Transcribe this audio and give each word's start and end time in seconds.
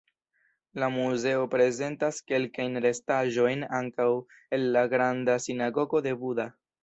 La 0.83 0.87
muzeo 0.93 1.43
prezentas 1.55 2.21
kelkajn 2.31 2.79
restaĵojn 2.87 3.67
ankaŭ 3.81 4.09
el 4.59 4.67
la 4.77 4.85
"granda 4.95 5.39
sinagogo 5.47 6.05
de 6.07 6.15
Buda". 6.25 6.49